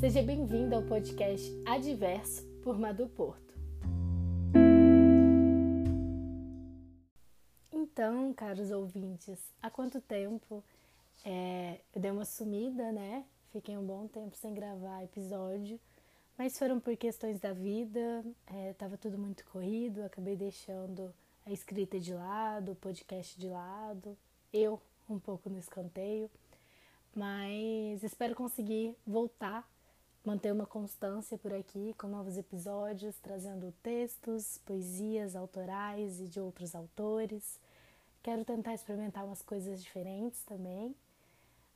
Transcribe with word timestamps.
Seja 0.00 0.22
bem-vindo 0.22 0.74
ao 0.74 0.82
podcast 0.82 1.46
Adverso 1.66 2.42
por 2.62 2.78
Madu 2.78 3.06
Porto. 3.06 3.52
Então, 7.70 8.32
caros 8.32 8.70
ouvintes, 8.70 9.38
há 9.60 9.68
quanto 9.68 10.00
tempo 10.00 10.64
é, 11.22 11.80
eu 11.94 12.00
dei 12.00 12.10
uma 12.10 12.24
sumida, 12.24 12.90
né? 12.90 13.26
Fiquei 13.52 13.76
um 13.76 13.84
bom 13.84 14.08
tempo 14.08 14.34
sem 14.34 14.54
gravar 14.54 15.04
episódio, 15.04 15.78
mas 16.38 16.58
foram 16.58 16.80
por 16.80 16.96
questões 16.96 17.38
da 17.38 17.52
vida, 17.52 18.24
é, 18.46 18.72
tava 18.72 18.96
tudo 18.96 19.18
muito 19.18 19.44
corrido, 19.52 20.02
acabei 20.02 20.34
deixando 20.34 21.12
a 21.44 21.52
escrita 21.52 22.00
de 22.00 22.14
lado, 22.14 22.72
o 22.72 22.76
podcast 22.76 23.38
de 23.38 23.50
lado, 23.50 24.16
eu 24.50 24.80
um 25.10 25.18
pouco 25.18 25.50
no 25.50 25.58
escanteio, 25.58 26.30
mas 27.14 28.02
espero 28.02 28.34
conseguir 28.34 28.96
voltar 29.06 29.68
manter 30.24 30.52
uma 30.52 30.66
constância 30.66 31.38
por 31.38 31.52
aqui 31.52 31.94
com 31.98 32.06
novos 32.06 32.36
episódios, 32.36 33.16
trazendo 33.18 33.72
textos, 33.82 34.58
poesias 34.64 35.34
autorais 35.34 36.20
e 36.20 36.28
de 36.28 36.40
outros 36.40 36.74
autores. 36.74 37.58
Quero 38.22 38.44
tentar 38.44 38.74
experimentar 38.74 39.24
umas 39.24 39.42
coisas 39.42 39.82
diferentes 39.82 40.42
também. 40.42 40.94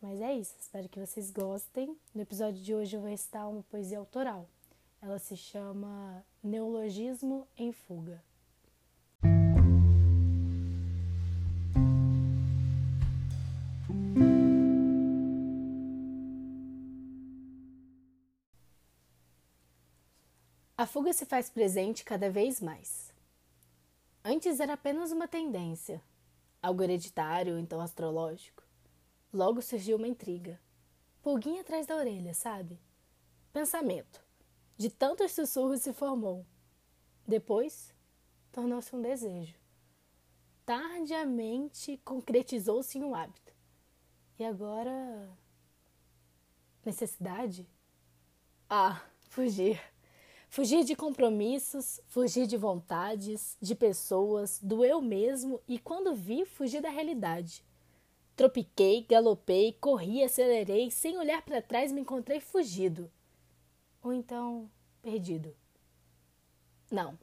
Mas 0.00 0.20
é 0.20 0.34
isso, 0.34 0.56
espero 0.58 0.88
que 0.88 0.98
vocês 0.98 1.30
gostem. 1.30 1.94
No 2.14 2.22
episódio 2.22 2.62
de 2.62 2.74
hoje 2.74 2.96
eu 2.96 3.00
vou 3.00 3.10
recitar 3.10 3.48
uma 3.50 3.62
poesia 3.64 3.98
autoral. 3.98 4.48
Ela 5.02 5.18
se 5.18 5.36
chama 5.36 6.24
Neologismo 6.42 7.46
em 7.56 7.72
Fuga. 7.72 8.29
A 20.80 20.86
fuga 20.86 21.12
se 21.12 21.26
faz 21.26 21.50
presente 21.50 22.02
cada 22.02 22.30
vez 22.30 22.58
mais. 22.58 23.12
Antes 24.24 24.60
era 24.60 24.72
apenas 24.72 25.12
uma 25.12 25.28
tendência, 25.28 26.02
algo 26.62 26.82
hereditário, 26.82 27.58
então 27.58 27.82
astrológico. 27.82 28.62
Logo 29.30 29.60
surgiu 29.60 29.98
uma 29.98 30.08
intriga. 30.08 30.58
Pulguinha 31.22 31.60
atrás 31.60 31.86
da 31.86 31.94
orelha, 31.96 32.32
sabe? 32.32 32.80
Pensamento. 33.52 34.24
De 34.78 34.88
tantos 34.88 35.32
sussurros 35.32 35.82
se 35.82 35.92
formou. 35.92 36.46
Depois, 37.28 37.94
tornou-se 38.50 38.96
um 38.96 39.02
desejo. 39.02 39.58
Tardiamente 40.64 42.00
concretizou-se 42.06 42.96
em 42.96 43.04
um 43.04 43.14
hábito. 43.14 43.52
E 44.38 44.44
agora. 44.46 45.28
Necessidade? 46.82 47.68
Ah, 48.66 49.04
fugir. 49.28 49.78
Fugir 50.50 50.82
de 50.82 50.96
compromissos, 50.96 52.00
fugir 52.08 52.44
de 52.44 52.56
vontades, 52.56 53.56
de 53.62 53.72
pessoas, 53.72 54.58
do 54.60 54.84
eu 54.84 55.00
mesmo 55.00 55.60
e, 55.68 55.78
quando 55.78 56.12
vi, 56.12 56.44
fugir 56.44 56.82
da 56.82 56.90
realidade. 56.90 57.64
Tropiquei, 58.34 59.06
galopei, 59.08 59.72
corri, 59.74 60.24
acelerei, 60.24 60.90
sem 60.90 61.16
olhar 61.16 61.40
para 61.42 61.62
trás 61.62 61.92
me 61.92 62.00
encontrei 62.00 62.40
fugido. 62.40 63.08
Ou 64.02 64.12
então, 64.12 64.68
perdido. 65.00 65.54
Não, 66.90 67.16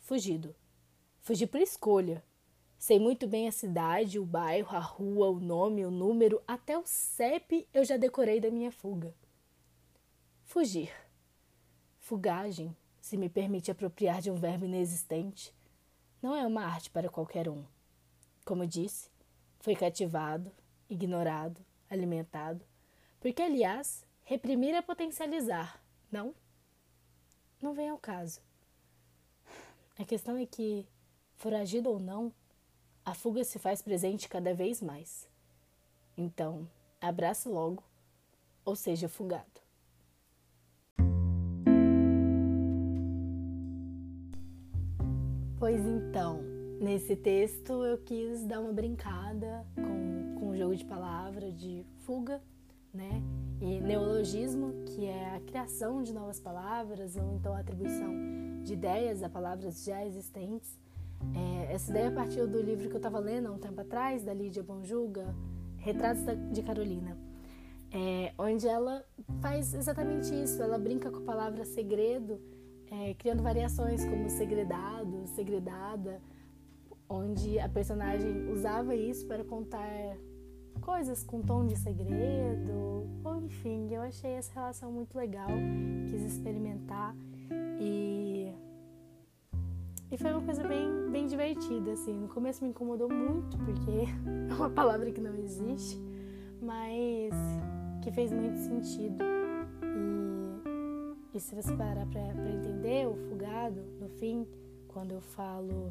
fugido. 0.00 0.54
Fugi 1.22 1.46
por 1.46 1.62
escolha. 1.62 2.22
Sei 2.78 2.98
muito 2.98 3.26
bem 3.26 3.48
a 3.48 3.52
cidade, 3.52 4.18
o 4.18 4.26
bairro, 4.26 4.76
a 4.76 4.80
rua, 4.80 5.30
o 5.30 5.40
nome, 5.40 5.86
o 5.86 5.90
número, 5.90 6.42
até 6.46 6.76
o 6.76 6.82
CEP 6.84 7.66
eu 7.72 7.86
já 7.86 7.96
decorei 7.96 8.38
da 8.38 8.50
minha 8.50 8.70
fuga. 8.70 9.14
Fugir. 10.44 10.92
Fugagem, 12.10 12.76
se 13.00 13.16
me 13.16 13.28
permite 13.28 13.70
apropriar 13.70 14.20
de 14.20 14.32
um 14.32 14.34
verbo 14.34 14.64
inexistente, 14.64 15.54
não 16.20 16.34
é 16.34 16.44
uma 16.44 16.64
arte 16.64 16.90
para 16.90 17.08
qualquer 17.08 17.48
um. 17.48 17.64
Como 18.44 18.66
disse, 18.66 19.08
foi 19.60 19.76
cativado, 19.76 20.50
ignorado, 20.88 21.64
alimentado, 21.88 22.66
porque, 23.20 23.40
aliás, 23.40 24.04
reprimir 24.24 24.74
é 24.74 24.82
potencializar, 24.82 25.80
não? 26.10 26.34
Não 27.62 27.74
vem 27.74 27.88
ao 27.88 27.96
caso. 27.96 28.40
A 29.96 30.04
questão 30.04 30.36
é 30.36 30.44
que, 30.44 30.84
foragido 31.36 31.90
ou 31.90 32.00
não, 32.00 32.34
a 33.04 33.14
fuga 33.14 33.44
se 33.44 33.56
faz 33.60 33.82
presente 33.82 34.28
cada 34.28 34.52
vez 34.52 34.82
mais. 34.82 35.28
Então, 36.16 36.68
abrace 37.00 37.48
logo, 37.48 37.84
ou 38.64 38.74
seja 38.74 39.08
fugado. 39.08 39.69
Pois 45.60 45.84
então, 45.84 46.40
nesse 46.80 47.14
texto 47.14 47.84
eu 47.84 47.98
quis 47.98 48.46
dar 48.46 48.60
uma 48.60 48.72
brincada 48.72 49.66
com, 49.74 50.40
com 50.40 50.48
o 50.48 50.56
jogo 50.56 50.74
de 50.74 50.86
palavra 50.86 51.52
de 51.52 51.84
fuga, 51.98 52.40
né? 52.94 53.22
E 53.60 53.78
neologismo, 53.78 54.72
que 54.86 55.04
é 55.04 55.36
a 55.36 55.40
criação 55.40 56.02
de 56.02 56.14
novas 56.14 56.40
palavras 56.40 57.14
ou 57.14 57.34
então 57.34 57.52
a 57.52 57.58
atribuição 57.58 58.10
de 58.62 58.72
ideias 58.72 59.22
a 59.22 59.28
palavras 59.28 59.84
já 59.84 60.02
existentes. 60.02 60.78
É, 61.36 61.74
essa 61.74 61.90
ideia 61.90 62.10
partiu 62.10 62.48
do 62.48 62.58
livro 62.58 62.88
que 62.88 62.94
eu 62.94 62.96
estava 62.96 63.18
lendo 63.18 63.48
há 63.48 63.50
um 63.50 63.58
tempo 63.58 63.82
atrás, 63.82 64.24
da 64.24 64.32
Lídia 64.32 64.62
Bonjuga, 64.62 65.26
Retratos 65.76 66.22
de 66.54 66.62
Carolina, 66.62 67.18
é, 67.92 68.32
onde 68.38 68.66
ela 68.66 69.04
faz 69.42 69.74
exatamente 69.74 70.34
isso. 70.42 70.62
Ela 70.62 70.78
brinca 70.78 71.10
com 71.10 71.18
a 71.18 71.20
palavra 71.22 71.66
segredo 71.66 72.40
é, 72.90 73.14
criando 73.14 73.42
variações 73.42 74.04
como 74.04 74.28
segredado, 74.28 75.26
segredada, 75.28 76.20
onde 77.08 77.58
a 77.58 77.68
personagem 77.68 78.50
usava 78.50 78.94
isso 78.94 79.26
para 79.26 79.44
contar 79.44 80.16
coisas 80.80 81.22
com 81.22 81.42
tom 81.42 81.66
de 81.66 81.76
segredo, 81.76 83.08
ou 83.24 83.36
enfim, 83.36 83.88
eu 83.92 84.02
achei 84.02 84.32
essa 84.32 84.52
relação 84.54 84.90
muito 84.90 85.16
legal, 85.16 85.48
quis 86.08 86.22
experimentar 86.22 87.14
e 87.80 88.52
e 90.12 90.18
foi 90.18 90.32
uma 90.32 90.42
coisa 90.42 90.66
bem, 90.66 91.08
bem 91.12 91.26
divertida, 91.28 91.92
assim. 91.92 92.12
No 92.12 92.26
começo 92.26 92.64
me 92.64 92.70
incomodou 92.70 93.08
muito, 93.08 93.56
porque 93.58 94.08
é 94.50 94.54
uma 94.54 94.68
palavra 94.68 95.12
que 95.12 95.20
não 95.20 95.36
existe, 95.36 96.00
mas 96.60 97.32
que 98.02 98.10
fez 98.10 98.32
muito 98.32 98.58
sentido. 98.58 99.39
E 101.40 101.42
se 101.42 101.54
você 101.54 101.74
parar 101.74 102.04
para 102.04 102.20
entender 102.50 103.08
o 103.08 103.16
fugado, 103.16 103.80
no 103.98 104.10
fim, 104.10 104.46
quando 104.86 105.12
eu 105.12 105.22
falo 105.22 105.90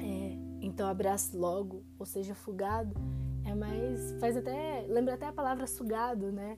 é, 0.00 0.38
então 0.62 0.88
abraço 0.88 1.36
logo, 1.36 1.82
ou 1.98 2.06
seja, 2.06 2.34
fugado, 2.34 2.96
é 3.44 3.54
mais. 3.54 4.12
faz 4.18 4.38
até. 4.38 4.86
lembra 4.88 5.16
até 5.16 5.26
a 5.26 5.32
palavra 5.34 5.66
sugado, 5.66 6.32
né? 6.32 6.56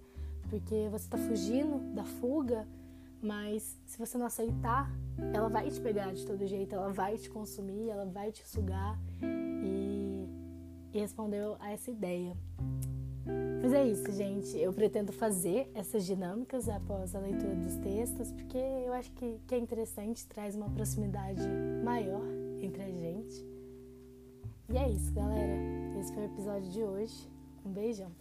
Porque 0.49 0.89
você 0.89 1.05
está 1.05 1.19
fugindo 1.19 1.81
da 1.97 2.05
fuga, 2.05 2.65
mas 3.21 3.77
se 3.85 3.99
você 3.99 4.17
não 4.17 4.27
aceitar, 4.27 4.89
ela 5.35 5.49
vai 5.49 5.69
te 5.69 5.81
pegar 5.81 6.13
de 6.13 6.25
todo 6.25 6.47
jeito, 6.47 6.77
ela 6.77 6.93
vai 6.93 7.19
te 7.19 7.29
consumir, 7.29 7.91
ela 7.91 8.05
vai 8.05 8.31
te 8.31 8.47
sugar. 8.47 8.97
E, 9.21 10.29
e 10.93 11.01
respondeu 11.01 11.57
a 11.59 11.73
essa 11.73 11.91
ideia. 11.91 12.37
Mas 13.63 13.73
é 13.73 13.85
isso, 13.87 14.11
gente. 14.13 14.57
Eu 14.59 14.73
pretendo 14.73 15.13
fazer 15.13 15.71
essas 15.75 16.05
dinâmicas 16.05 16.69
após 16.69 17.15
a 17.15 17.19
leitura 17.19 17.55
dos 17.57 17.77
textos, 17.77 18.31
porque 18.33 18.59
eu 18.59 18.93
acho 18.93 19.11
que, 19.13 19.41
que 19.47 19.55
é 19.55 19.59
interessante, 19.59 20.27
traz 20.27 20.55
uma 20.55 20.71
proximidade 20.71 21.43
maior 21.85 22.25
entre 22.61 22.83
a 22.83 22.91
gente. 22.91 23.45
E 24.69 24.77
é 24.77 24.89
isso, 24.89 25.13
galera. 25.13 25.99
Esse 25.99 26.13
foi 26.13 26.23
o 26.23 26.27
episódio 26.27 26.71
de 26.71 26.83
hoje. 26.83 27.29
Um 27.65 27.71
beijão. 27.71 28.13